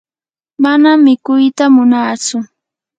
[0.63, 2.37] mana mikuyta munatsu.